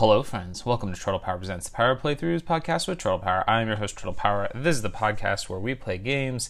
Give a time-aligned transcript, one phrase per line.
[0.00, 0.64] Hello, friends.
[0.64, 3.44] Welcome to Turtle Power Presents the Power Playthroughs podcast with Turtle Power.
[3.46, 4.48] I'm your host, Turtle Power.
[4.54, 6.48] This is the podcast where we play games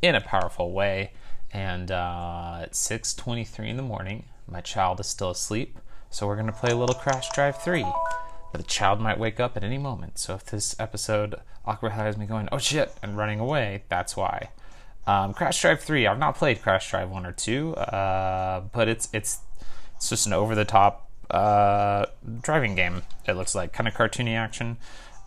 [0.00, 1.10] in a powerful way.
[1.52, 4.26] And uh, it's 6:23 in the morning.
[4.46, 5.80] My child is still asleep,
[6.10, 7.84] so we're gonna play a little Crash Drive 3.
[8.52, 10.20] But the child might wake up at any moment.
[10.20, 11.34] So if this episode
[11.64, 14.50] awkward has me going, "Oh shit!" and running away, that's why.
[15.08, 16.06] Um, Crash Drive 3.
[16.06, 19.40] I've not played Crash Drive 1 or 2, uh, but it's it's
[19.96, 22.06] it's just an over-the-top uh,
[22.42, 23.02] driving game.
[23.26, 24.76] It looks like kind of cartoony action.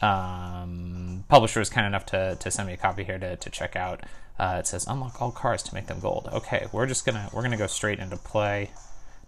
[0.02, 3.76] Um, publisher was kind enough to, to send me a copy here to, to check
[3.76, 4.04] out.
[4.38, 6.30] Uh, it says unlock all cars to make them gold.
[6.32, 8.72] Okay, we're just gonna we're gonna go straight into play.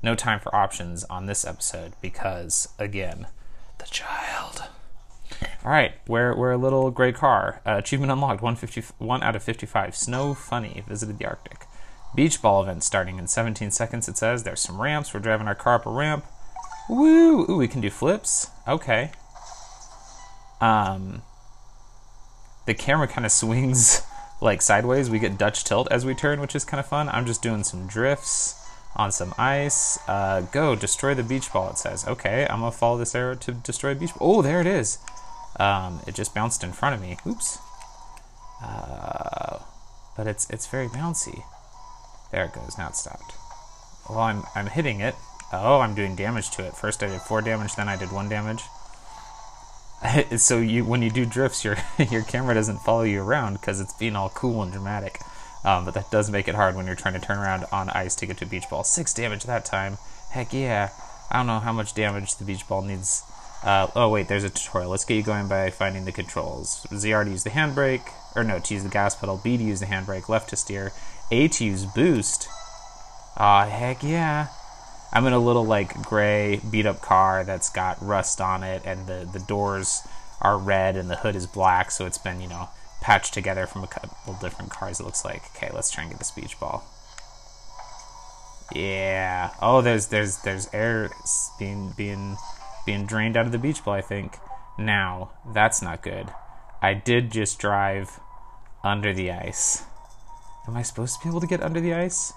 [0.03, 3.27] No time for options on this episode because again,
[3.79, 4.63] the child.
[5.63, 7.61] All right, we're, we're a little gray car.
[7.65, 9.95] Uh, achievement unlocked, 151 out of 55.
[9.95, 11.65] Snow Funny, visited the Arctic.
[12.15, 14.43] Beach ball event starting in 17 seconds, it says.
[14.43, 15.13] There's some ramps.
[15.13, 16.25] We're driving our car up a ramp.
[16.89, 17.49] Woo!
[17.49, 18.49] Ooh, we can do flips.
[18.67, 19.11] Okay.
[20.61, 21.21] Um,
[22.65, 24.01] the camera kind of swings
[24.41, 25.09] like sideways.
[25.09, 27.09] We get Dutch tilt as we turn, which is kind of fun.
[27.09, 28.55] I'm just doing some drifts
[28.95, 29.99] on some ice.
[30.07, 32.07] Uh, go, destroy the beach ball, it says.
[32.07, 34.37] Okay, I'm gonna follow this arrow to destroy beach ball.
[34.37, 34.99] Oh, there it is.
[35.59, 37.17] Um, it just bounced in front of me.
[37.25, 37.59] Oops.
[38.63, 39.59] Uh,
[40.15, 41.43] but it's it's very bouncy.
[42.31, 42.77] There it goes.
[42.77, 43.33] Now it stopped.
[44.09, 45.15] Well, I'm I'm hitting it.
[45.51, 46.75] Oh, I'm doing damage to it.
[46.75, 48.63] First I did four damage, then I did one damage.
[50.37, 51.77] so you when you do drifts, your
[52.11, 55.19] your camera doesn't follow you around because it's being all cool and dramatic.
[55.63, 58.15] Um, but that does make it hard when you're trying to turn around on ice
[58.15, 58.83] to get to a beach ball.
[58.83, 59.97] Six damage that time.
[60.31, 60.91] Heck yeah.
[61.29, 63.23] I don't know how much damage the beach ball needs.
[63.63, 64.91] Uh, oh wait, there's a tutorial.
[64.91, 66.85] Let's get you going by finding the controls.
[66.91, 69.39] ZR to use the handbrake, or no, to use the gas pedal.
[69.43, 70.29] B to use the handbrake.
[70.29, 70.93] Left to steer.
[71.31, 72.47] A to use boost.
[73.37, 74.47] Aw, oh, heck yeah.
[75.11, 79.07] I'm in a little like gray beat up car that's got rust on it, and
[79.07, 80.01] the the doors
[80.41, 82.69] are red and the hood is black, so it's been you know
[83.01, 84.99] patched together from a couple different cars.
[84.99, 85.43] It looks like.
[85.55, 86.83] Okay, let's try and get this beach ball.
[88.73, 89.51] Yeah.
[89.61, 91.09] Oh, there's there's there's air
[91.57, 92.37] being being
[92.85, 93.93] being drained out of the beach ball.
[93.93, 94.37] I think.
[94.77, 96.27] Now that's not good.
[96.81, 98.19] I did just drive
[98.83, 99.83] under the ice.
[100.67, 102.33] Am I supposed to be able to get under the ice?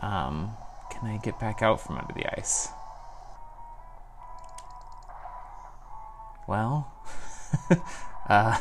[0.00, 0.56] Um,
[1.04, 2.68] can I get back out from under the ice?
[6.48, 6.92] Well,
[8.28, 8.58] uh,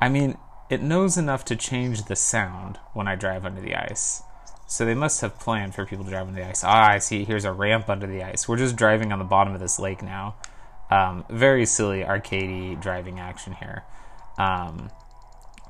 [0.00, 0.36] I mean,
[0.68, 4.22] it knows enough to change the sound when I drive under the ice.
[4.66, 6.64] So they must have planned for people to drive under the ice.
[6.64, 7.24] Ah, I see.
[7.24, 8.48] Here's a ramp under the ice.
[8.48, 10.34] We're just driving on the bottom of this lake now.
[10.90, 13.84] Um, very silly arcadey driving action here.
[14.38, 14.90] Um,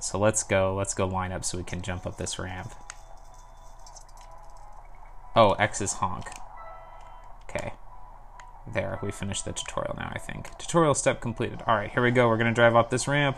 [0.01, 0.75] so let's go.
[0.75, 2.73] Let's go line up so we can jump up this ramp.
[5.37, 6.27] Oh, X is honk.
[7.49, 7.73] Okay.
[8.73, 10.57] There, we finished the tutorial now, I think.
[10.59, 11.61] Tutorial step completed.
[11.63, 12.29] Alright, here we go.
[12.29, 13.37] We're to drive up this ramp.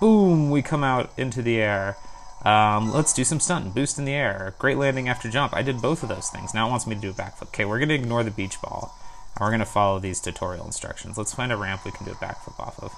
[0.00, 0.50] Boom!
[0.50, 1.96] We come out into the air.
[2.44, 3.74] Um, let's do some stunt.
[3.74, 4.54] Boost in the air.
[4.58, 5.54] Great landing after jump.
[5.54, 6.54] I did both of those things.
[6.54, 7.48] Now it wants me to do a backflip.
[7.48, 8.96] Okay, we're to ignore the beach ball.
[9.36, 11.18] And we're to follow these tutorial instructions.
[11.18, 12.94] Let's find a ramp we can do a backflip off of.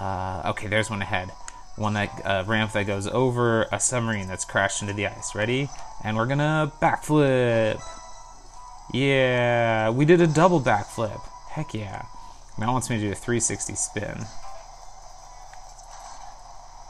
[0.00, 1.30] Uh, okay, there's one ahead
[1.78, 5.34] one that uh, ramp that goes over a submarine that's crashed into the ice.
[5.34, 5.68] Ready?
[6.04, 7.80] And we're gonna backflip.
[8.92, 11.20] Yeah, we did a double backflip.
[11.50, 12.06] Heck yeah.
[12.58, 14.26] Now wants me to do a 360 spin.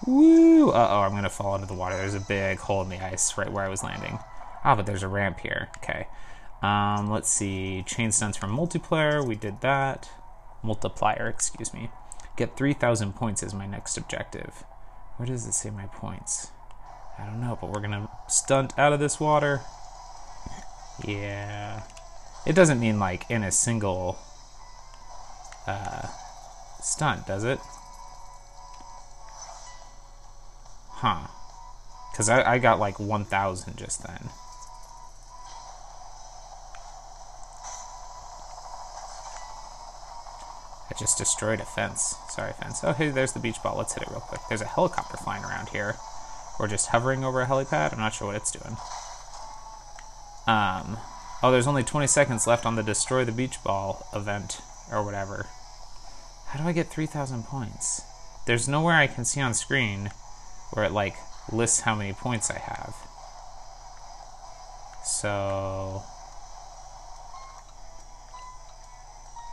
[0.06, 0.70] Woo!
[0.70, 1.96] Uh oh, I'm gonna fall into the water.
[1.96, 4.18] There's a big hole in the ice right where I was landing.
[4.64, 5.68] Ah, but there's a ramp here.
[5.78, 6.06] Okay.
[6.62, 7.82] Um, let's see.
[7.82, 9.24] Chain stunts from multiplayer.
[9.24, 10.10] We did that.
[10.62, 11.90] Multiplier, excuse me.
[12.36, 14.64] Get 3,000 points is my next objective.
[15.18, 16.52] Where does it say my points?
[17.18, 19.62] I don't know, but we're gonna stunt out of this water.
[21.04, 21.82] Yeah.
[22.46, 24.16] It doesn't mean like in a single
[25.66, 26.06] uh,
[26.80, 27.58] stunt, does it?
[30.90, 31.26] Huh.
[32.12, 34.30] Because I, I got like 1,000 just then.
[40.96, 42.14] Just destroyed a fence.
[42.30, 42.80] Sorry, fence.
[42.82, 43.76] Oh, hey, there's the beach ball.
[43.76, 44.40] Let's hit it real quick.
[44.48, 45.96] There's a helicopter flying around here.
[46.58, 47.92] Or just hovering over a helipad.
[47.92, 48.76] I'm not sure what it's doing.
[50.46, 50.98] Um,
[51.42, 55.46] oh, there's only 20 seconds left on the destroy the beach ball event or whatever.
[56.46, 58.02] How do I get 3,000 points?
[58.46, 60.10] There's nowhere I can see on screen
[60.72, 61.16] where it like
[61.52, 62.94] lists how many points I have.
[65.04, 66.02] So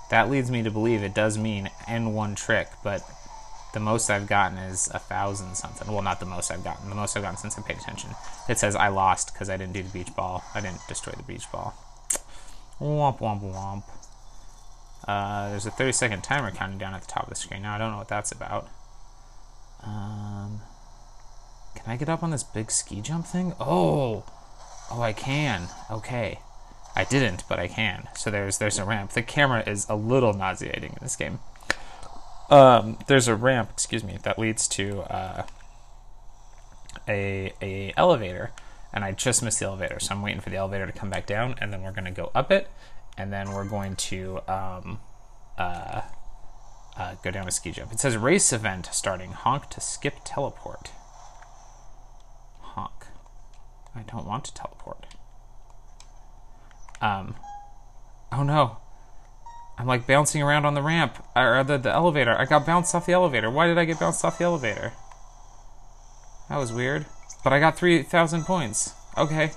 [0.09, 3.01] That leads me to believe it does mean N1 trick, but
[3.73, 5.91] the most I've gotten is a thousand something.
[5.91, 6.89] Well, not the most I've gotten.
[6.89, 8.11] The most I've gotten since I paid attention.
[8.47, 10.43] It says I lost because I didn't do the beach ball.
[10.53, 11.75] I didn't destroy the beach ball.
[12.79, 13.83] Womp womp womp.
[15.07, 17.61] Uh, there's a 30 second timer counting down at the top of the screen.
[17.61, 18.69] Now I don't know what that's about.
[19.83, 20.61] Um,
[21.75, 23.53] can I get up on this big ski jump thing?
[23.59, 24.23] Oh,
[24.89, 25.67] oh, I can.
[25.91, 26.39] Okay,
[26.95, 28.07] I didn't, but I can.
[28.15, 29.11] So there's there's a ramp.
[29.11, 31.39] The camera is a little nauseating in this game.
[32.49, 35.43] Um, there's a ramp, excuse me, that leads to uh,
[37.07, 38.51] a a elevator,
[38.93, 41.25] and I just missed the elevator, so I'm waiting for the elevator to come back
[41.25, 42.69] down, and then we're gonna go up it,
[43.17, 44.99] and then we're going to um,
[45.57, 46.01] uh,
[46.97, 47.91] uh, go down a ski jump.
[47.91, 49.31] It says race event starting.
[49.31, 50.91] Honk to skip teleport.
[52.61, 53.07] Honk.
[53.95, 55.05] I don't want to teleport.
[57.01, 57.35] Um.
[58.31, 58.77] Oh no.
[59.77, 62.37] I'm like bouncing around on the ramp or the, the elevator.
[62.37, 63.51] I got bounced off the elevator.
[63.51, 64.93] Why did I get bounced off the elevator?
[66.49, 67.05] That was weird.
[67.43, 68.93] But I got 3,000 points.
[69.17, 69.51] Okay.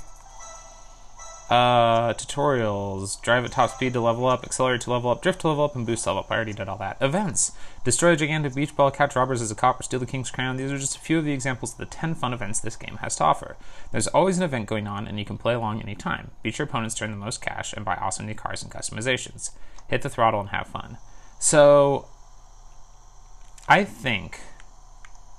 [1.49, 3.21] Uh, tutorials.
[3.23, 5.75] Drive at top speed to level up, accelerate to level up, drift to level up,
[5.75, 6.31] and boost level up.
[6.31, 6.99] I already did all that.
[7.01, 7.53] Events.
[7.85, 10.59] Destroy a gigantic beach ball, catch robbers as a cop, or steal the king's crown.
[10.59, 12.99] These are just a few of the examples of the 10 fun events this game
[12.99, 13.57] has to offer.
[13.93, 16.33] There's always an event going on, and you can play along anytime.
[16.43, 19.51] Beat your opponents to earn the most cash, and buy awesome new cars and customizations.
[19.89, 20.99] Hit the throttle and have fun.
[21.39, 22.09] So,
[23.69, 24.39] I think,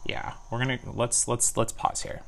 [0.08, 2.24] yeah, we're gonna let's let's let's pause here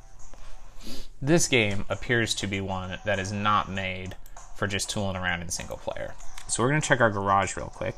[1.22, 4.16] this game appears to be one that is not made
[4.56, 6.14] for just tooling around in single player.
[6.48, 7.96] So we're going to check our garage real quick.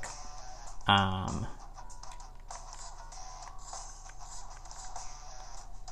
[0.87, 1.47] Um,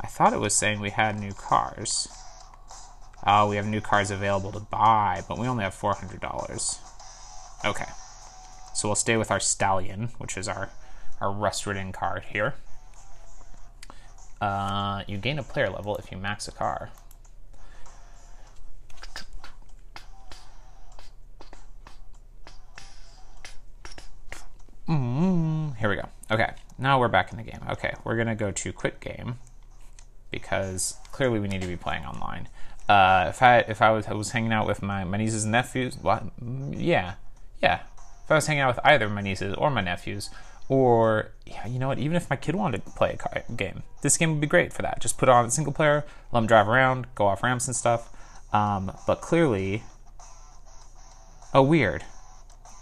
[0.01, 2.07] I thought it was saying we had new cars.
[3.25, 6.79] Oh, we have new cars available to buy, but we only have $400.
[7.65, 7.85] Okay.
[8.73, 10.69] So we'll stay with our Stallion, which is our,
[11.19, 12.55] our rust-ridden car here.
[14.41, 16.89] Uh, you gain a player level if you max a car.
[24.89, 26.09] Mm, here we go.
[26.31, 27.61] Okay, now we're back in the game.
[27.69, 29.38] Okay, we're gonna go to quit game
[30.31, 32.49] because clearly we need to be playing online.
[32.89, 35.51] Uh, if I if I was, I was hanging out with my, my nieces and
[35.51, 36.23] nephews, what?
[36.71, 37.13] Yeah,
[37.61, 37.81] yeah.
[38.25, 40.29] If I was hanging out with either my nieces or my nephews,
[40.71, 42.00] or yeah, you know what?
[42.00, 44.83] Even if my kid wanted to play a game, this game would be great for
[44.83, 45.01] that.
[45.01, 48.09] Just put it on single player, let them drive around, go off ramps and stuff.
[48.53, 49.83] Um, but clearly,
[51.53, 52.06] oh weird,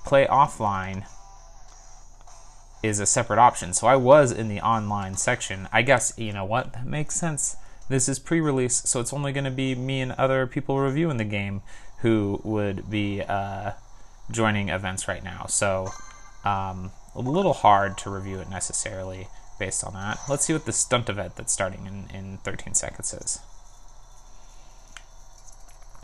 [0.05, 1.07] play offline
[2.83, 3.73] is a separate option.
[3.73, 5.67] So I was in the online section.
[5.73, 7.55] I guess, you know what, that makes sense.
[7.89, 11.23] This is pre-release, so it's only going to be me and other people reviewing the
[11.23, 11.63] game
[12.01, 13.71] who would be uh,
[14.29, 15.47] joining events right now.
[15.47, 15.89] So
[16.45, 19.27] um, a little hard to review it necessarily
[19.57, 20.19] based on that.
[20.29, 23.39] Let's see what the stunt event that's starting in, in 13 seconds is.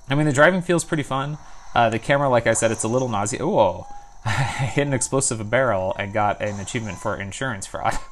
[0.09, 1.37] I mean, the driving feels pretty fun.
[1.73, 3.41] Uh, the camera, like I said, it's a little nauseous.
[3.41, 3.87] Whoa.
[4.25, 4.31] I
[4.75, 7.97] hit an explosive barrel and got an achievement for insurance fraud.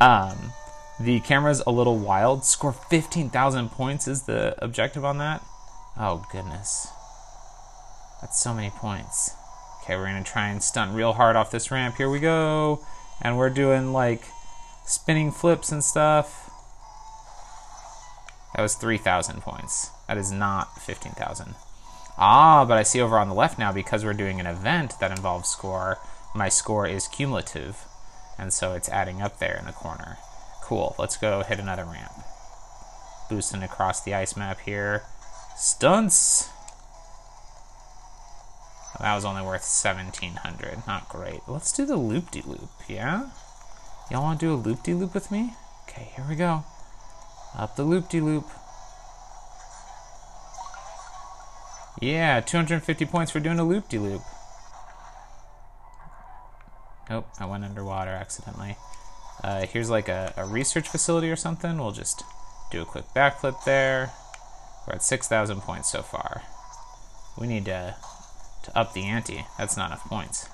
[0.00, 0.52] Um,
[0.98, 2.44] the camera's a little wild.
[2.44, 5.44] Score 15,000 points is the objective on that.
[5.96, 6.88] Oh, goodness.
[8.20, 9.30] That's so many points.
[9.82, 11.96] Okay, we're to try and stunt real hard off this ramp.
[11.96, 12.84] Here we go.
[13.20, 14.22] And we're doing, like,
[14.86, 16.48] spinning flips and stuff.
[18.54, 19.90] That was 3,000 points.
[20.06, 21.56] That is not 15,000.
[22.16, 25.10] Ah, but I see over on the left now, because we're doing an event that
[25.10, 25.98] involves score,
[26.32, 27.84] my score is cumulative.
[28.38, 30.18] And so it's adding up there in the corner.
[30.62, 32.12] Cool, let's go hit another ramp.
[33.28, 35.02] Boosting across the ice map here.
[35.56, 36.50] Stunts!
[39.00, 41.40] That was only worth 1700 Not great.
[41.48, 43.30] Let's do the loop-de-loop, -loop, yeah?
[44.10, 45.54] Y'all want to do a loop-de-loop -loop with me?
[45.88, 46.64] Okay, here we go.
[47.56, 48.44] Up the loop-de-loop.
[48.44, 48.62] -loop.
[52.00, 54.22] Yeah, 250 points for doing a loop-de-loop.
[57.10, 58.76] Nope, I went underwater accidentally.
[59.42, 61.78] Uh, here's like a, a research facility or something.
[61.78, 62.24] We'll just
[62.70, 64.12] do a quick backflip there.
[64.86, 66.42] We're at 6,000 points so far.
[67.38, 67.96] We need to,
[68.64, 69.46] to up the ante.
[69.58, 70.48] That's not enough points.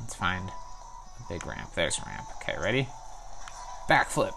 [0.00, 1.74] Let's find a big ramp.
[1.74, 2.26] There's a ramp.
[2.42, 2.88] Okay, ready?
[3.88, 4.34] Backflip.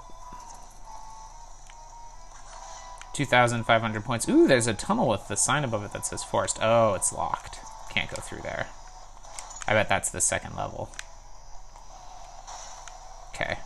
[3.14, 4.28] 2,500 points.
[4.28, 6.60] Ooh, there's a tunnel with the sign above it that says forest.
[6.62, 7.60] Oh, it's locked.
[7.90, 8.68] Can't go through there.
[9.68, 10.90] I bet that's the second level.
[13.30, 13.58] Okay.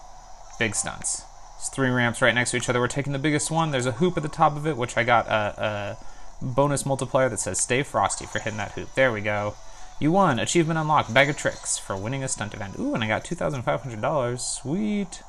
[0.59, 1.23] Big stunts.
[1.57, 2.79] There's three ramps right next to each other.
[2.79, 3.71] We're taking the biggest one.
[3.71, 5.97] There's a hoop at the top of it, which I got a, a
[6.41, 8.93] bonus multiplier that says Stay Frosty for hitting that hoop.
[8.95, 9.55] There we go.
[9.99, 10.39] You won.
[10.39, 11.13] Achievement unlocked.
[11.13, 12.79] Bag of tricks for winning a stunt event.
[12.79, 14.39] Ooh, and I got $2,500.
[14.39, 15.21] Sweet.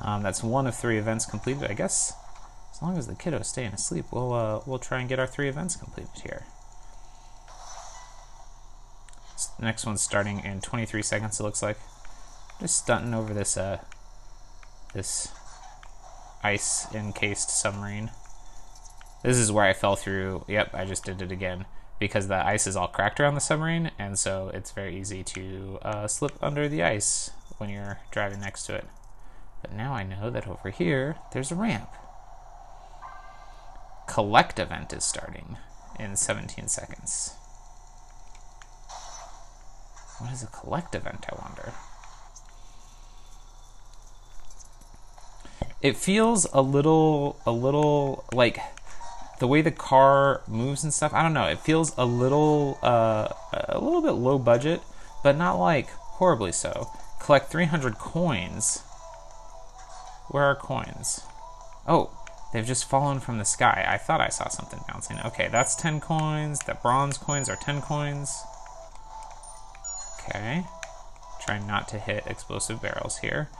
[0.00, 2.12] Um, that's one of three events completed, I guess.
[2.72, 5.48] As long as the kiddo's staying asleep, we'll uh, we'll try and get our three
[5.48, 6.44] events completed here.
[9.32, 11.38] It's The next one's starting in 23 seconds.
[11.38, 11.78] It looks like.
[12.60, 13.78] Just stunting over this uh
[14.92, 15.28] this
[16.42, 18.10] ice encased submarine.
[19.24, 20.44] This is where I fell through.
[20.48, 21.64] Yep, I just did it again
[21.98, 25.78] because the ice is all cracked around the submarine, and so it's very easy to
[25.80, 28.86] uh, slip under the ice when you're driving next to it.
[29.62, 31.88] But now I know that over here there's a ramp.
[34.06, 35.56] Collect event is starting
[35.98, 37.32] in 17 seconds.
[40.18, 41.72] What is a collect event, I wonder?
[45.80, 48.58] It feels a little, a little like
[49.38, 51.12] the way the car moves and stuff.
[51.12, 51.46] I don't know.
[51.46, 54.80] It feels a little, uh, a little bit low budget,
[55.22, 56.90] but not like horribly so.
[57.20, 58.82] Collect 300 coins.
[60.28, 61.20] Where are coins?
[61.86, 62.10] Oh,
[62.52, 63.84] they've just fallen from the sky.
[63.88, 65.18] I thought I saw something bouncing.
[65.24, 66.60] Okay, that's 10 coins.
[66.60, 68.42] The bronze coins are 10 coins.
[70.18, 70.64] Okay.
[71.40, 73.50] Trying not to hit explosive barrels here.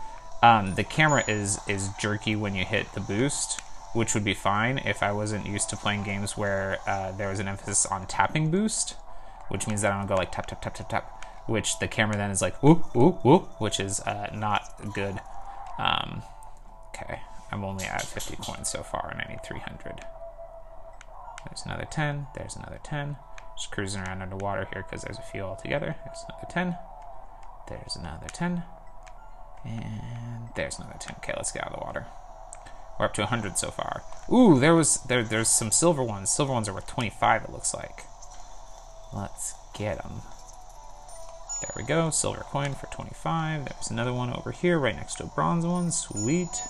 [0.43, 3.62] Um, the camera is is jerky when you hit the boost,
[3.95, 7.39] which would be fine if I wasn't used to playing games where uh, there was
[7.39, 8.97] an emphasis on tapping boost,
[9.49, 12.17] which means that I don't go like tap tap tap tap tap, which the camera
[12.17, 14.63] then is like whoop whoop whoop, which is uh, not
[14.95, 15.21] good.
[15.79, 16.23] Um,
[16.89, 17.21] okay,
[17.53, 20.05] I'm only at 50 coins so far, and I need 300.
[21.47, 22.27] There's another 10.
[22.35, 23.17] There's another 10.
[23.57, 25.95] Just cruising around underwater here because there's a few altogether.
[26.05, 26.77] There's another 10.
[27.69, 28.65] There's another 10.
[29.65, 31.17] And there's another 10.
[31.19, 32.07] Okay, let's get out of the water.
[32.99, 34.03] We're up to 100 so far.
[34.33, 35.23] Ooh, there was there.
[35.23, 36.31] There's some silver ones.
[36.31, 37.45] Silver ones are worth 25.
[37.45, 38.05] It looks like.
[39.13, 40.23] Let's get them.
[41.61, 42.11] There we go.
[42.11, 43.65] Silver coin for 25.
[43.65, 45.91] There's another one over here, right next to a bronze one.
[45.91, 46.63] Sweet.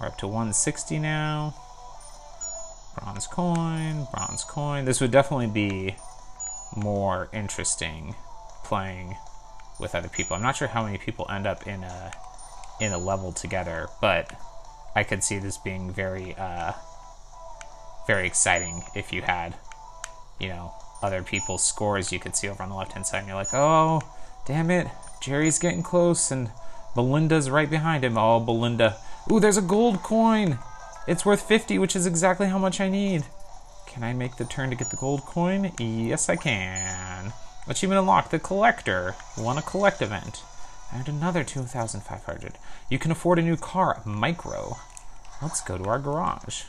[0.00, 1.54] We're up to 160 now.
[2.98, 4.06] Bronze coin.
[4.12, 4.84] Bronze coin.
[4.84, 5.96] This would definitely be
[6.74, 8.14] more interesting
[8.64, 9.16] playing
[9.78, 10.36] with other people.
[10.36, 12.12] I'm not sure how many people end up in a
[12.80, 14.32] in a level together, but
[14.96, 16.72] I could see this being very uh,
[18.06, 19.54] very exciting if you had,
[20.40, 20.72] you know,
[21.02, 23.52] other people's scores you could see over on the left hand side, and you're like,
[23.52, 24.00] oh,
[24.46, 24.88] damn it,
[25.20, 26.50] Jerry's getting close, and
[26.94, 28.16] Belinda's right behind him.
[28.16, 28.96] Oh, Belinda.
[29.30, 30.58] Ooh, there's a gold coin.
[31.06, 33.24] It's worth 50, which is exactly how much I need.
[33.86, 35.72] Can I make the turn to get the gold coin?
[35.78, 37.34] Yes, I can.
[37.68, 39.14] Achievement unlocked, the collector.
[39.36, 40.42] Won a collect event.
[40.92, 42.54] And another 2,500.
[42.90, 44.76] You can afford a new car, micro.
[45.42, 46.64] Let's go to our garage.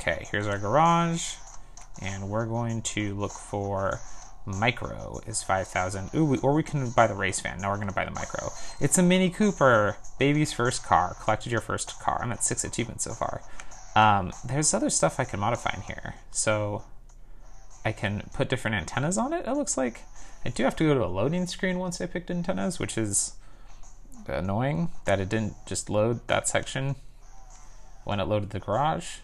[0.00, 1.34] Okay, here's our garage.
[2.00, 4.00] And we're going to look for
[4.46, 6.10] micro is 5,000.
[6.14, 7.58] Ooh, or we can buy the race van.
[7.58, 8.50] Now we're going to buy the micro.
[8.80, 9.96] It's a Mini Cooper.
[10.18, 11.16] Baby's first car.
[11.22, 12.20] Collected your first car.
[12.22, 13.42] I'm at six achievements so far.
[13.94, 16.14] Um, there's other stuff I can modify in here.
[16.30, 16.84] So
[17.84, 20.02] I can put different antennas on it, it looks like.
[20.44, 23.32] I do have to go to a loading screen once I picked antennas, which is
[24.26, 26.96] annoying that it didn't just load that section
[28.04, 29.18] when it loaded the garage.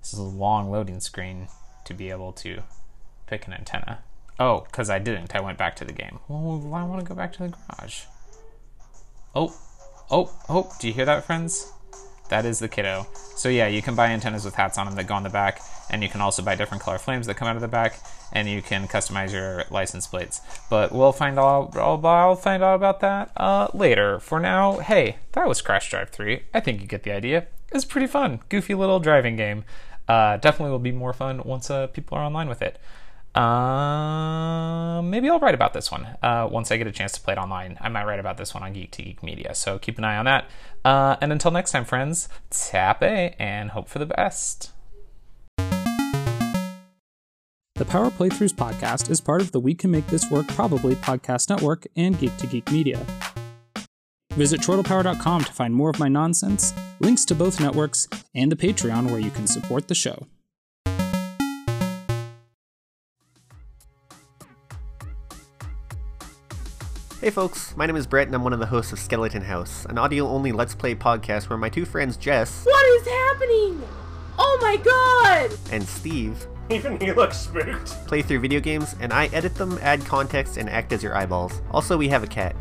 [0.00, 1.48] This is a long loading screen
[1.84, 2.62] to be able to
[3.26, 4.00] pick an antenna.
[4.38, 5.34] Oh, because I didn't.
[5.34, 6.18] I went back to the game.
[6.28, 8.02] Well, I want to go back to the garage.
[9.34, 9.54] Oh,
[10.10, 11.72] oh, oh, do you hear that, friends?
[12.28, 13.06] That is the kiddo.
[13.36, 15.60] So yeah, you can buy antennas with hats on them that go on the back,
[15.90, 17.98] and you can also buy different color flames that come out of the back,
[18.32, 20.40] and you can customize your license plates.
[20.68, 21.76] But we'll find out.
[21.76, 24.18] I'll find out about that uh, later.
[24.18, 26.42] For now, hey, that was Crash Drive 3.
[26.52, 27.46] I think you get the idea.
[27.72, 29.64] It's pretty fun, goofy little driving game.
[30.08, 32.78] Uh, definitely will be more fun once uh, people are online with it.
[33.36, 37.34] Um, maybe I'll write about this one uh, once I get a chance to play
[37.34, 37.76] it online.
[37.80, 40.16] I might write about this one on Geek to Geek Media, so keep an eye
[40.16, 40.48] on that.
[40.84, 44.72] Uh, and until next time, friends, tap A and hope for the best.
[47.74, 51.50] The Power Playthroughs podcast is part of the We Can Make This Work Probably podcast
[51.50, 53.04] network and Geek to Geek Media.
[54.32, 59.10] Visit chortlepower.com to find more of my nonsense, links to both networks, and the Patreon
[59.10, 60.26] where you can support the show.
[67.26, 69.84] Hey folks, my name is Brett and I'm one of the hosts of Skeleton House,
[69.86, 73.82] an audio only Let's Play podcast where my two friends Jess What is happening?
[74.38, 75.50] Oh my god!
[75.72, 77.88] and Steve Even he looks spooked.
[78.06, 81.62] play through video games and I edit them, add context, and act as your eyeballs.
[81.72, 82.54] Also, we have a cat.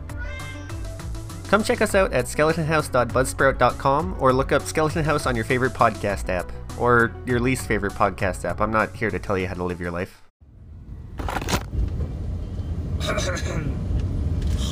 [1.48, 6.27] Come check us out at skeletonhouse.buzzsprout.com or look up Skeleton House on your favorite podcast
[6.29, 6.51] app.
[6.79, 8.60] Or your least favorite podcast app.
[8.60, 10.24] I'm not here to tell you how to live your life.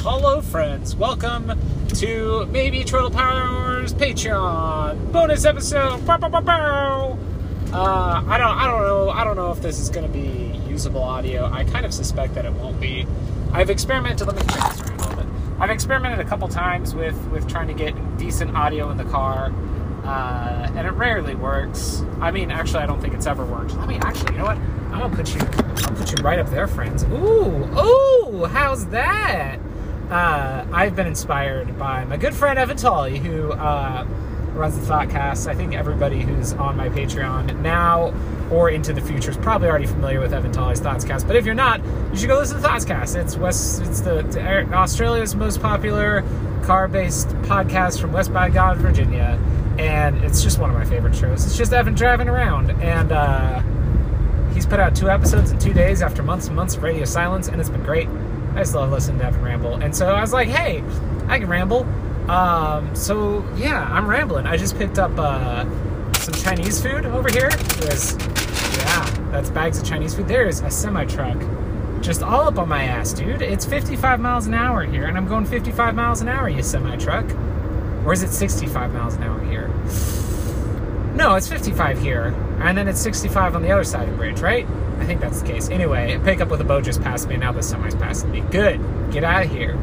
[0.04, 0.98] Hello, friends.
[0.98, 1.58] Welcome
[1.96, 6.06] to Maybe Turtle Powers Patreon bonus episode.
[6.06, 7.18] Bow, bow, bow, bow.
[7.72, 8.58] Uh, I don't.
[8.58, 9.10] I don't know.
[9.12, 11.46] I don't know if this is going to be usable audio.
[11.46, 13.08] I kind of suspect that it won't be.
[13.54, 14.28] I've experimented.
[14.28, 15.26] Let me check this around a bit.
[15.62, 19.54] I've experimented a couple times with with trying to get decent audio in the car,
[20.04, 22.04] uh, and it rarely works.
[22.20, 23.78] I mean, actually, I don't think it's ever worked.
[23.78, 24.34] Let me actually.
[24.34, 24.58] You know what?
[24.58, 25.40] I'm gonna put you.
[25.40, 27.06] I'll put you right up there, friends.
[27.06, 28.44] Ooh, ooh.
[28.48, 29.60] How's that?
[30.14, 33.52] Uh, I've been inspired by my good friend Evan Tolley, who.
[33.52, 34.08] Uh,
[34.54, 35.48] runs the Thoughtcast.
[35.48, 38.14] I think everybody who's on my Patreon now
[38.52, 41.28] or into the future is probably already familiar with Evan Tolley's Thoughtscast.
[41.28, 43.16] But if you're not, you should go listen to Thoughtscast.
[43.16, 43.82] It's West.
[43.82, 46.24] It's the, the Australia's most popular
[46.64, 49.40] car-based podcast from West by God, Virginia,
[49.78, 51.46] and it's just one of my favorite shows.
[51.46, 53.62] It's just Evan driving around, and uh,
[54.54, 57.48] he's put out two episodes in two days after months and months of radio silence,
[57.48, 58.08] and it's been great.
[58.54, 60.84] I just love listening to Evan ramble, and so I was like, hey,
[61.28, 61.86] I can ramble.
[62.30, 64.46] Um, so yeah, I'm rambling.
[64.46, 65.64] I just picked up uh,
[66.14, 67.50] some Chinese food over here.
[67.50, 68.14] There's,
[68.78, 70.28] yeah, that's bags of Chinese food.
[70.28, 71.42] There's a semi truck
[72.04, 73.42] just all up on my ass, dude.
[73.42, 76.96] It's 55 miles an hour here, and I'm going 55 miles an hour, you semi
[76.98, 77.26] truck.
[78.06, 79.72] Or is it 65 miles an hour here?
[81.16, 84.42] No, it's 55 here, and then it's 65 on the other side of the bridge,
[84.42, 84.66] right?
[85.00, 85.70] I think that's the case.
[85.70, 88.42] Anyway, a pickup with a boat just passed me, now the semi's passing me.
[88.42, 88.80] Good.
[89.12, 89.78] Get out of here.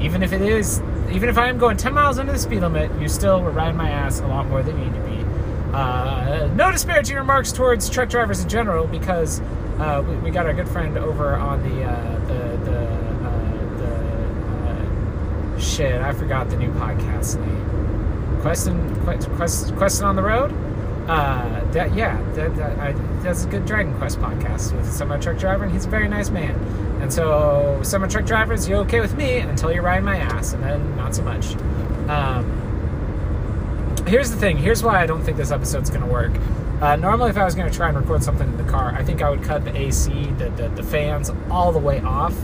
[0.00, 2.90] Even if it is even if I am going 10 miles under the speed limit,
[3.00, 5.24] you still were riding my ass a lot more than you need to be.
[5.72, 9.40] Uh, no disparaging remarks towards truck drivers in general, because
[9.78, 12.78] uh, we, we, got our good friend over on the uh, the the,
[13.28, 16.00] uh, the uh, shit.
[16.00, 17.75] I forgot the new podcast name.
[18.46, 20.52] Question Quest Quest on the road.
[21.08, 25.18] Uh, that yeah, that, that I, that's a good Dragon Quest podcast with a semi
[25.18, 26.54] truck driver, and he's a very nice man.
[27.02, 30.62] And so, semi truck drivers, you're okay with me until you ride my ass, and
[30.62, 31.56] then not so much.
[32.08, 32.46] Um,
[34.06, 34.58] here's the thing.
[34.58, 36.30] Here's why I don't think this episode's gonna work.
[36.80, 39.22] Uh, normally, if I was gonna try and record something in the car, I think
[39.22, 42.36] I would cut the AC, the the, the fans, all the way off.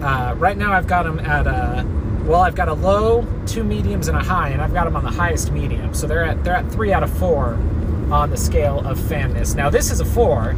[0.00, 1.84] Uh, right now, I've got them at a
[2.30, 5.02] well, I've got a low, two mediums, and a high, and I've got them on
[5.02, 5.92] the highest medium.
[5.92, 7.54] So they're at they're at three out of four
[8.12, 9.56] on the scale of fanness.
[9.56, 10.50] Now this is a four,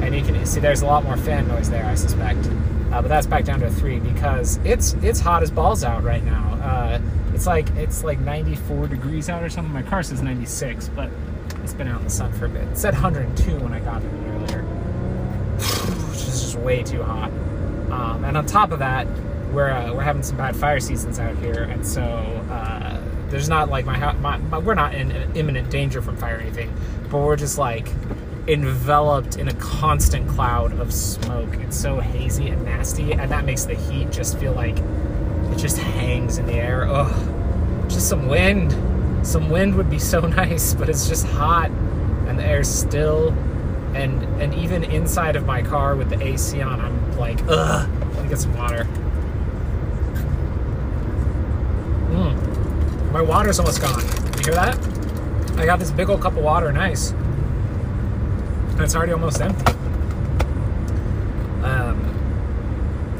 [0.00, 2.44] and you can see there's a lot more fan noise there, I suspect.
[2.90, 6.02] Uh, but that's back down to a three because it's it's hot as balls out
[6.02, 6.54] right now.
[6.60, 7.00] Uh,
[7.34, 9.72] it's like it's like 94 degrees out or something.
[9.72, 11.08] My car says 96, but
[11.62, 12.64] it's been out in the sun for a bit.
[12.64, 14.62] It said 102 when I got it earlier,
[16.10, 17.30] which is just way too hot.
[17.92, 19.06] Um, and on top of that,
[19.52, 23.68] we're uh, we're having some bad fire seasons out here, and so uh, there's not
[23.68, 26.72] like my, my, my we're not in imminent danger from fire or anything,
[27.10, 27.88] but we're just like
[28.48, 31.54] enveloped in a constant cloud of smoke.
[31.56, 35.78] It's so hazy and nasty, and that makes the heat just feel like it just
[35.78, 36.86] hangs in the air.
[36.88, 38.72] Ugh, just some wind.
[39.26, 41.70] Some wind would be so nice, but it's just hot,
[42.26, 43.30] and the air's still.
[43.94, 47.88] And and even inside of my car with the AC on, I'm like, ugh.
[48.14, 48.86] Let me get some water.
[52.10, 52.36] Mm.
[53.12, 54.00] My water's almost gone.
[54.38, 54.78] You hear that?
[55.58, 57.12] I got this big old cup of water, nice
[58.80, 59.72] and it's already almost empty.
[61.62, 62.00] Um,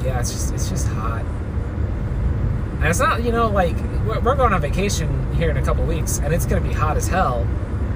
[0.03, 3.76] yeah, it's just it's just hot, and it's not you know like
[4.07, 7.07] we're going on vacation here in a couple weeks, and it's gonna be hot as
[7.07, 7.40] hell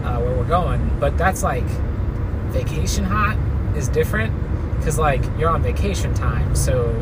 [0.05, 0.99] uh, where we're going.
[1.01, 1.65] But that's like
[2.53, 3.39] vacation hot
[3.75, 4.35] is different
[4.77, 6.93] because like you're on vacation time, so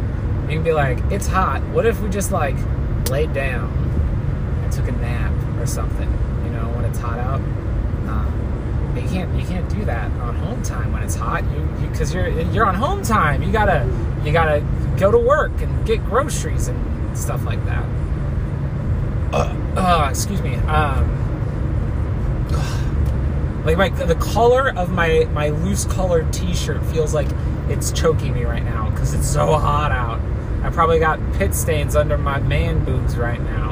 [0.43, 1.61] you can be like it's hot.
[1.71, 2.55] What if we just like
[3.11, 3.69] laid down
[4.73, 6.11] took a nap or something?
[6.45, 7.41] You know when it's hot out.
[8.09, 11.45] Um, you can't you can't do that on home time when it's hot.
[11.45, 13.43] You because you, are you're, you're on home time.
[13.43, 13.87] You gotta
[14.25, 14.65] you gotta
[14.99, 17.85] go to work and get groceries and stuff like that.
[19.33, 20.57] Uh, uh excuse me.
[20.57, 21.23] Um,
[23.65, 27.29] like my the color of my my loose colored T-shirt feels like
[27.69, 30.21] it's choking me right now because it's so hot out.
[30.65, 33.72] I probably got pit stains under my man boobs right now.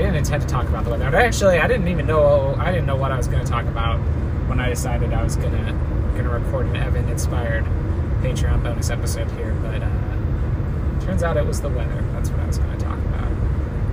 [0.00, 1.14] Didn't intend to talk about the weather.
[1.14, 3.98] Actually, I didn't even know I didn't know what I was going to talk about
[4.48, 5.72] when I decided I was gonna
[6.16, 7.66] gonna record an Evan inspired
[8.22, 9.52] Patreon bonus episode here.
[9.60, 12.02] But uh, turns out it was the weather.
[12.12, 13.30] That's what I was going to talk about.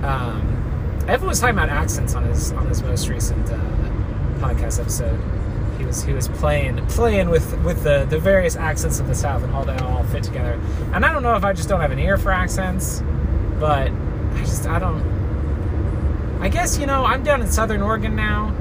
[0.02, 3.58] Um, Evan was talking about accents on his on his most recent uh,
[4.38, 5.20] podcast episode.
[5.76, 9.42] He was he was playing playing with with the the various accents of the South
[9.42, 10.58] and how they all fit together.
[10.94, 13.02] And I don't know if I just don't have an ear for accents,
[13.60, 15.17] but I just I don't
[16.40, 18.54] I guess you know I'm down in Southern Oregon now,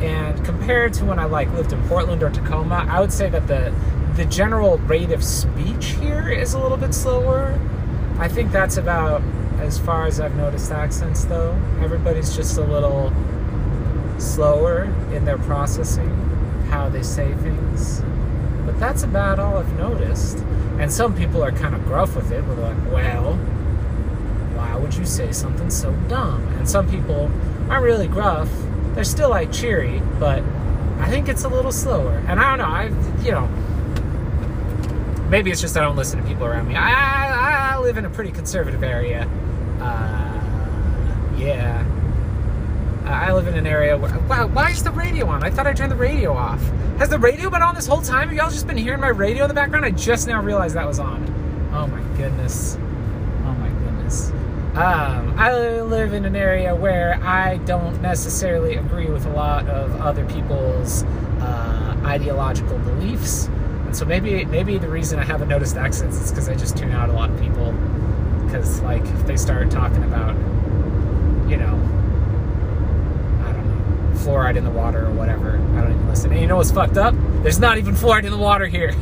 [0.00, 3.46] and compared to when I like lived in Portland or Tacoma, I would say that
[3.46, 3.72] the
[4.14, 7.58] the general rate of speech here is a little bit slower.
[8.18, 9.22] I think that's about
[9.60, 11.52] as far as I've noticed accents, though.
[11.80, 13.12] Everybody's just a little
[14.18, 16.10] slower in their processing,
[16.68, 18.02] how they say things.
[18.66, 20.38] But that's about all I've noticed.
[20.78, 22.44] And some people are kind of gruff with it.
[22.44, 23.38] We're like, well,
[24.90, 26.44] would you say something so dumb?
[26.58, 27.30] And some people
[27.70, 28.50] aren't really gruff.
[28.94, 30.42] They're still like cheery, but
[30.98, 32.20] I think it's a little slower.
[32.26, 32.64] And I don't know.
[32.64, 32.86] I,
[33.24, 33.46] you know,
[35.28, 36.74] maybe it's just I don't listen to people around me.
[36.74, 39.30] I, I, I live in a pretty conservative area.
[39.80, 41.86] Uh, yeah.
[43.04, 44.18] I live in an area where.
[44.28, 45.44] Wow, why is the radio on?
[45.44, 46.60] I thought I turned the radio off.
[46.98, 48.28] Has the radio been on this whole time?
[48.28, 49.84] Have y'all just been hearing my radio in the background?
[49.84, 51.70] I just now realized that was on.
[51.72, 52.76] Oh my goodness.
[54.80, 60.00] Um, I live in an area where I don't necessarily agree with a lot of
[60.00, 61.02] other people's
[61.42, 63.48] uh, ideological beliefs,
[63.84, 66.92] and so maybe maybe the reason I haven't noticed accents is because I just tune
[66.92, 67.72] out a lot of people.
[68.46, 70.34] Because like if they start talking about,
[71.46, 71.74] you know,
[73.44, 76.32] I don't know, fluoride in the water or whatever, I don't even listen.
[76.32, 77.14] And you know what's fucked up?
[77.42, 78.92] There's not even fluoride in the water here.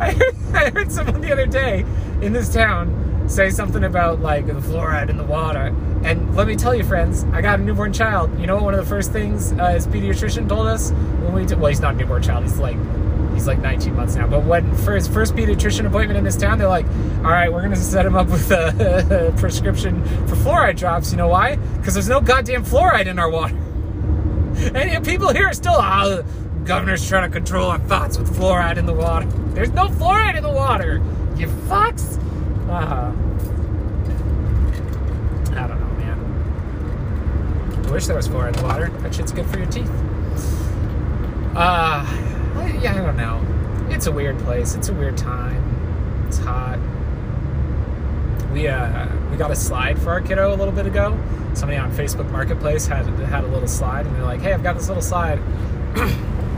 [0.00, 1.84] I heard, I heard someone the other day
[2.20, 5.74] in this town say something about like the fluoride in the water.
[6.04, 8.38] And let me tell you, friends, I got a newborn child.
[8.40, 8.64] You know what?
[8.64, 11.80] One of the first things uh, his pediatrician told us when we did, well, he's
[11.80, 12.44] not a newborn child.
[12.44, 12.76] He's like
[13.34, 14.26] he's like 19 months now.
[14.26, 16.86] But when for his first pediatrician appointment in this town, they're like,
[17.18, 21.10] all right, we're gonna set him up with a, prescription for fluoride drops.
[21.10, 21.56] You know why?
[21.56, 23.56] Because there's no goddamn fluoride in our water.
[24.58, 26.24] And people here are still, oh,
[26.64, 29.26] governor's trying to control our thoughts with fluoride in the water.
[29.54, 31.00] There's no fluoride in the water,
[31.38, 32.18] you fucks.
[32.68, 33.12] Uh,
[35.56, 37.86] I don't know, man.
[37.86, 38.88] I wish there was fluoride in the water.
[38.98, 39.90] That shit's good for your teeth.
[41.54, 42.04] Uh,
[42.80, 43.44] yeah, I don't know.
[43.90, 44.74] It's a weird place.
[44.74, 46.24] It's a weird time.
[46.26, 46.78] It's hot.
[48.52, 51.18] We uh we got a slide for our kiddo a little bit ago.
[51.54, 54.76] Somebody on Facebook Marketplace had had a little slide, and they're like, "Hey, I've got
[54.76, 55.38] this little slide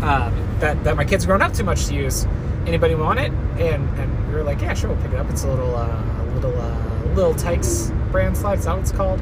[0.02, 2.26] um, that that my kid's grown up too much to use.
[2.66, 5.30] Anybody want it?" And and we were like, "Yeah, sure, we'll pick it up.
[5.30, 6.02] It's a little uh,
[6.34, 8.58] little uh, little Tikes brand slide.
[8.58, 9.20] Is that what it's called?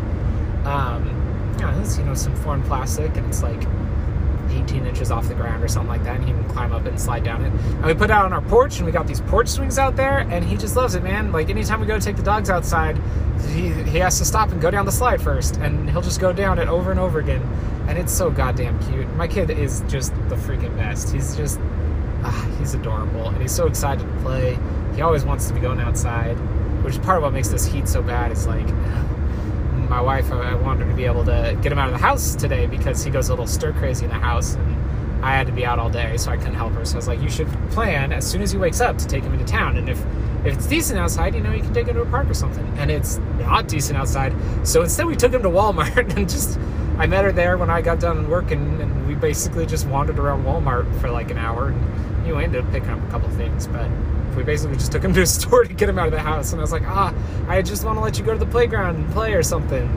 [0.65, 3.63] Um, yeah, it's you know some foreign plastic, and it's like
[4.51, 7.01] 18 inches off the ground or something like that, and he can climb up and
[7.01, 7.53] slide down it.
[7.53, 9.97] And we put it out on our porch, and we got these porch swings out
[9.97, 11.33] there, and he just loves it, man.
[11.33, 12.99] Like anytime we go take the dogs outside,
[13.49, 16.33] he, he has to stop and go down the slide first, and he'll just go
[16.33, 17.43] down it over and over again,
[17.89, 19.09] and it's so goddamn cute.
[19.15, 21.13] My kid is just the freaking best.
[21.13, 21.59] He's just,
[22.23, 24.59] ah, he's adorable, and he's so excited to play.
[24.95, 26.35] He always wants to be going outside,
[26.85, 28.33] which is part of what makes this heat so bad.
[28.33, 28.67] Is like
[29.89, 32.67] my wife, I wanted to be able to get him out of the house today
[32.67, 35.65] because he goes a little stir crazy in the house, and I had to be
[35.65, 36.85] out all day, so I couldn't help her.
[36.85, 39.25] So I was like, you should plan as soon as he wakes up to take
[39.25, 40.05] him into town, and if
[40.45, 42.65] if it's decent outside, you know, you can take him to a park or something.
[42.79, 44.35] And it's not decent outside,
[44.67, 46.59] so instead we took him to Walmart and just
[46.99, 50.45] I met her there when I got done working, and we basically just wandered around
[50.45, 51.98] Walmart for like an hour, and
[52.29, 53.91] you know, ended up picking up a couple things, but
[54.37, 56.53] we basically just took him to a store to get him out of the house.
[56.53, 57.15] And I was like, ah,
[57.49, 59.89] I just want to let you go to the playground and play or something.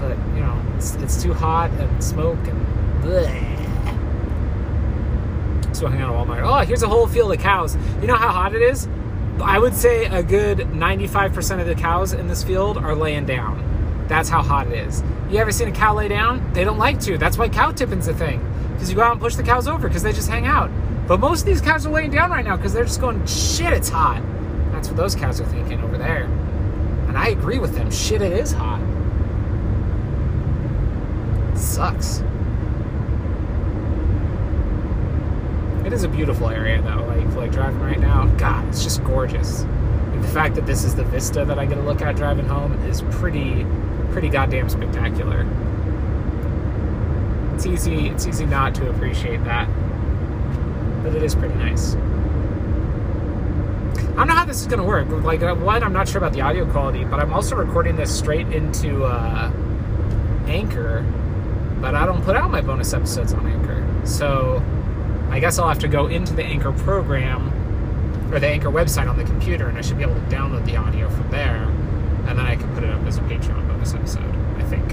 [0.00, 2.66] But, you know, it's, it's too hot and smoke and
[3.04, 3.58] bleh.
[5.76, 6.42] So I hang out at Walmart.
[6.42, 7.76] Oh, here's a whole field of cows.
[8.00, 8.88] You know how hot it is?
[9.42, 14.06] I would say a good 95% of the cows in this field are laying down.
[14.08, 15.02] That's how hot it is.
[15.30, 16.52] You ever seen a cow lay down?
[16.54, 17.16] They don't like to.
[17.16, 18.44] That's why cow tipping's a thing.
[18.72, 20.70] Because you go out and push the cows over because they just hang out.
[21.10, 23.72] But most of these cows are laying down right now because they're just going, shit,
[23.72, 24.22] it's hot.
[24.70, 26.26] That's what those cows are thinking over there.
[27.08, 27.90] And I agree with them.
[27.90, 28.80] Shit, it is hot.
[31.50, 32.22] It sucks.
[35.84, 37.04] It is a beautiful area though.
[37.04, 39.64] Like like driving right now, God, it's just gorgeous.
[39.64, 42.46] Like, the fact that this is the vista that I get to look at driving
[42.46, 43.66] home is pretty
[44.12, 45.44] pretty goddamn spectacular.
[47.54, 49.68] It's easy it's easy not to appreciate that
[51.02, 51.94] but it is pretty nice.
[54.10, 55.08] I don't know how this is going to work.
[55.24, 58.14] Like, uh, one, I'm not sure about the audio quality, but I'm also recording this
[58.16, 59.50] straight into uh,
[60.46, 61.04] Anchor,
[61.80, 64.06] but I don't put out my bonus episodes on Anchor.
[64.06, 64.62] So
[65.30, 67.48] I guess I'll have to go into the Anchor program
[68.32, 70.76] or the Anchor website on the computer, and I should be able to download the
[70.76, 71.64] audio from there,
[72.26, 74.34] and then I can put it up as a Patreon bonus episode.
[74.56, 74.92] I think.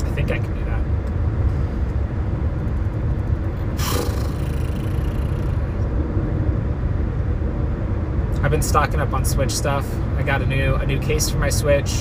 [0.00, 0.78] I think I can do that.
[8.48, 9.86] I've been stocking up on Switch stuff.
[10.16, 11.92] I got a new a new case for my Switch.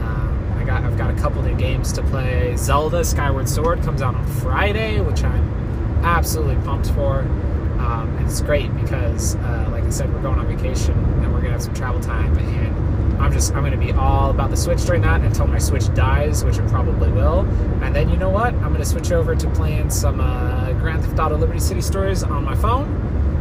[0.00, 2.56] Um, I got I've got a couple new games to play.
[2.56, 7.18] Zelda Skyward Sword comes out on Friday, which I'm absolutely pumped for.
[7.18, 11.42] Um, and it's great because, uh, like I said, we're going on vacation and we're
[11.42, 14.86] gonna have some travel time, and I'm just I'm gonna be all about the Switch
[14.86, 17.40] during that until my Switch dies, which it probably will.
[17.82, 18.54] And then you know what?
[18.54, 22.42] I'm gonna switch over to playing some uh, Grand Theft Auto Liberty City Stories on
[22.42, 22.95] my phone.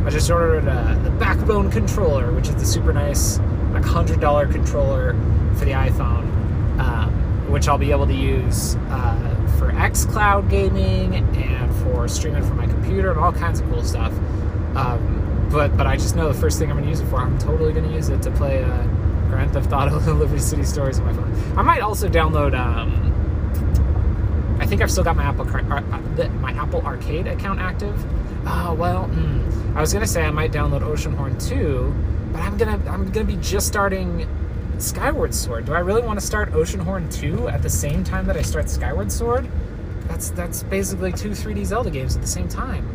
[0.06, 3.40] I just ordered a, the Backbone controller, which is the super nice
[3.74, 5.14] like hundred dollar controller
[5.56, 11.76] for the iPhone, um, which I'll be able to use uh, for XCloud gaming and
[11.78, 14.14] for streaming from my computer and all kinds of cool stuff.
[14.76, 17.18] Um, but but I just know the first thing I'm going to use it for.
[17.18, 18.84] I'm totally going to use it to play uh,
[19.30, 21.58] Grand Theft Auto Liberty City Stories on my phone.
[21.58, 22.54] I might also download.
[22.56, 23.12] Um,
[24.60, 27.96] I think I've still got my Apple uh, uh, my Apple Arcade account active.
[28.48, 31.94] Oh well, mm, I was gonna say I might download Oceanhorn 2,
[32.32, 34.26] but I'm gonna I'm gonna be just starting
[34.78, 35.66] Skyward Sword.
[35.66, 38.70] Do I really want to start Oceanhorn 2 at the same time that I start
[38.70, 39.50] Skyward Sword?
[40.08, 42.88] That's that's basically two 3D Zelda games at the same time.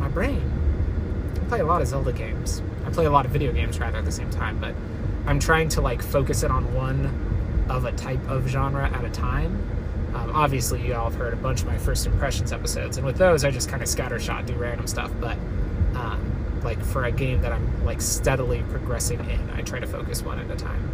[0.00, 0.50] My brain.
[1.42, 2.62] I play a lot of Zelda games.
[2.86, 4.74] I play a lot of video games rather at the same time, but
[5.26, 9.10] I'm trying to like focus it on one of a type of genre at a
[9.10, 9.75] time.
[10.16, 13.18] Um, obviously, you all have heard a bunch of my first impressions episodes, and with
[13.18, 15.12] those, I just kind of scattershot, do random stuff.
[15.20, 15.36] But
[15.94, 20.22] um, like for a game that I'm like steadily progressing in, I try to focus
[20.22, 20.88] one at a time.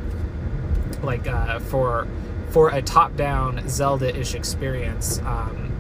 [1.03, 2.09] Like uh, for
[2.51, 5.73] for a top-down Zelda-ish experience um,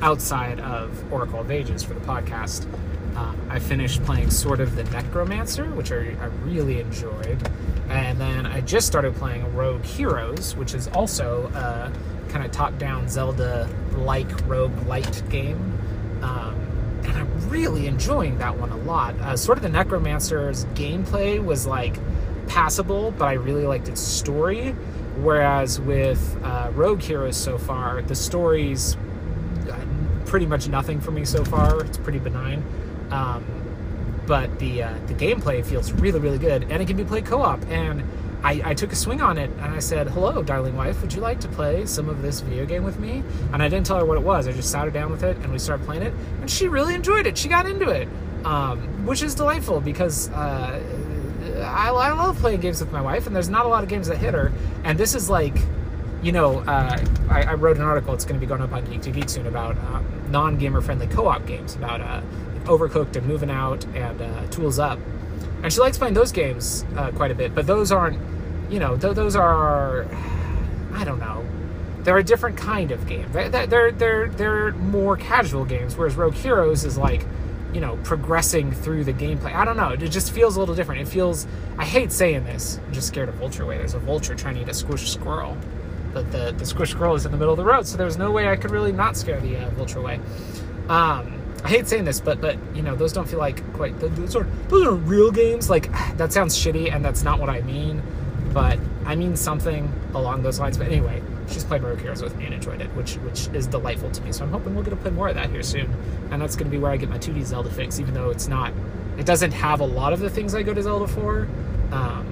[0.00, 2.64] outside of Oracle of Ages for the podcast,
[3.16, 7.38] um, I finished playing Sword of the Necromancer, which I, I really enjoyed,
[7.88, 11.92] and then I just started playing Rogue Heroes, which is also a
[12.34, 15.56] kind of top-down Zelda-like rogue light game.
[16.20, 16.56] Um,
[17.04, 19.14] and I'm really enjoying that one a lot.
[19.20, 21.96] Uh, Sword of the Necromancer's gameplay was like
[22.48, 24.70] passable, but I really liked its story.
[25.18, 28.96] Whereas with uh, Rogue Heroes so far, the story's
[29.70, 29.78] uh,
[30.26, 31.84] pretty much nothing for me so far.
[31.84, 32.64] It's pretty benign.
[33.12, 33.44] Um,
[34.26, 37.64] but the uh, the gameplay feels really really good, and it can be played co-op.
[37.66, 38.02] And
[38.44, 41.22] I, I took a swing on it, and I said, "Hello, darling wife, would you
[41.22, 44.04] like to play some of this video game with me?" And I didn't tell her
[44.04, 44.46] what it was.
[44.46, 46.94] I just sat her down with it, and we started playing it, and she really
[46.94, 47.38] enjoyed it.
[47.38, 48.06] She got into it,
[48.44, 50.78] um, which is delightful because uh,
[51.62, 54.08] I, I love playing games with my wife, and there's not a lot of games
[54.08, 54.52] that hit her.
[54.84, 55.56] And this is like,
[56.22, 58.12] you know, uh, I, I, wrote an article.
[58.12, 61.06] It's going to be going up on Geek to Geek soon about um, non-gamer friendly
[61.06, 62.20] co-op games about uh,
[62.64, 64.98] Overcooked and Moving Out and uh, Tools Up.
[65.62, 68.18] And she likes playing those games uh, quite a bit, but those aren't,
[68.74, 70.06] you know, th- those are,
[70.92, 71.46] I don't know,
[72.02, 73.30] they're a different kind of game.
[73.32, 77.24] They're, they're they're they're more casual games, whereas Rogue Heroes is like
[77.72, 79.52] you know, progressing through the gameplay.
[79.52, 79.90] I don't know.
[79.90, 81.00] It just feels a little different.
[81.00, 81.46] It feels.
[81.76, 82.78] I hate saying this.
[82.86, 83.78] I'm just scared of vulture way.
[83.78, 85.56] There's a vulture trying to eat a squish squirrel,
[86.12, 88.30] but the the squish squirrel is in the middle of the road, so there's no
[88.30, 90.20] way I could really not scare the uh, vulture away.
[90.88, 93.98] Um, I hate saying this, but but you know, those don't feel like quite.
[93.98, 95.70] Those are those are real games.
[95.70, 98.02] Like that sounds shitty, and that's not what I mean.
[98.54, 100.78] But I mean something along those lines.
[100.78, 104.10] But anyway, she's played Rogue Heroes with me and enjoyed it, which which is delightful
[104.12, 104.30] to me.
[104.30, 105.92] So I'm hoping we'll get to play more of that here soon,
[106.30, 107.98] and that's going to be where I get my 2D Zelda fix.
[107.98, 108.72] Even though it's not,
[109.18, 111.48] it doesn't have a lot of the things I go to Zelda for.
[111.90, 112.30] Um,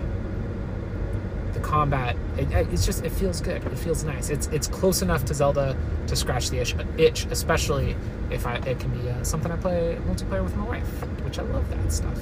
[1.52, 3.64] the combat, it, it's just it feels good.
[3.64, 4.30] It feels nice.
[4.30, 7.96] It's it's close enough to Zelda to scratch the itch, itch especially
[8.30, 10.88] if I it can be uh, something I play multiplayer with my wife,
[11.24, 12.18] which I love that stuff.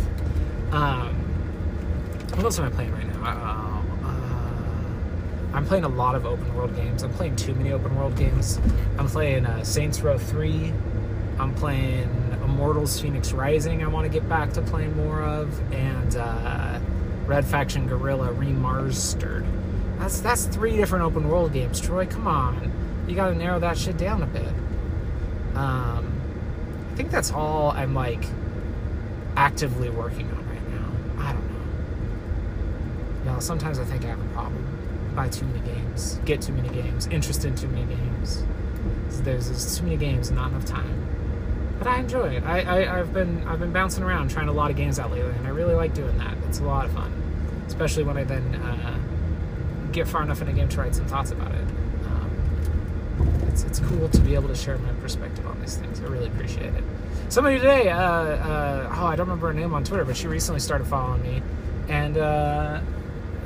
[0.73, 1.15] Um,
[2.35, 3.21] what else am I playing right now?
[3.25, 3.70] Uh,
[5.53, 7.03] I'm playing a lot of open world games.
[7.03, 8.61] I'm playing too many open world games.
[8.99, 10.73] I'm playing uh, Saints Row 3.
[11.39, 12.09] I'm playing
[12.45, 15.73] Immortals Fenyx Rising, I want to get back to playing more of.
[15.73, 16.79] And uh,
[17.27, 19.47] Red Faction Guerrilla Remastered.
[19.99, 22.07] That's, that's three different open world games, Troy.
[22.07, 22.71] Come on.
[23.09, 24.53] You got to narrow that shit down a bit.
[25.55, 26.13] Um,
[26.93, 28.25] I think that's all I'm like
[29.37, 31.25] actively working on right now.
[31.25, 31.51] I don't
[33.25, 33.33] know.
[33.33, 34.70] Know, sometimes I think I have a problem
[35.15, 38.45] buy too many games, get too many games, interest in too many games.
[39.23, 41.07] There's, there's too many games not enough time.
[41.79, 42.45] But I enjoy it.
[42.45, 45.31] I, I, have been I've been bouncing around trying a lot of games out lately,
[45.31, 46.37] and I really like doing that.
[46.47, 47.11] It's a lot of fun,
[47.67, 48.99] especially when I then uh,
[49.91, 51.65] get far enough in a game to write some thoughts about it.
[52.07, 52.31] Um,
[53.49, 56.01] it's, it's cool to be able to share my perspective on these things.
[56.01, 56.85] I really appreciate it.
[57.31, 60.61] Somebody today, uh, uh, oh, I don't remember her name on Twitter, but she recently
[60.61, 61.43] started following me,
[61.89, 62.81] and uh,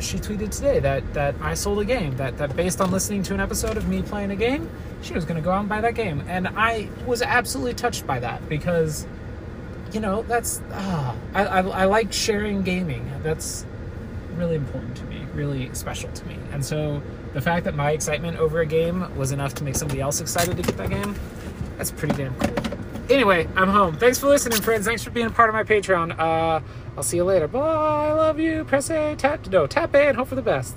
[0.05, 3.35] she tweeted today that that I sold a game that that based on listening to
[3.35, 4.69] an episode of me playing a game,
[5.03, 8.07] she was going to go out and buy that game, and I was absolutely touched
[8.07, 9.07] by that because,
[9.93, 13.11] you know, that's uh, I, I I like sharing gaming.
[13.23, 13.67] That's
[14.37, 18.39] really important to me, really special to me, and so the fact that my excitement
[18.39, 21.15] over a game was enough to make somebody else excited to get that game,
[21.77, 22.74] that's pretty damn cool.
[23.11, 23.97] Anyway, I'm home.
[23.97, 24.87] Thanks for listening, friends.
[24.87, 26.19] Thanks for being a part of my Patreon.
[26.19, 26.61] Uh,
[26.97, 27.47] I'll see you later.
[27.47, 27.61] Bye.
[28.09, 28.65] I love you.
[28.65, 29.15] Press A.
[29.17, 29.47] Tap.
[29.49, 30.77] No, tap A and hope for the best.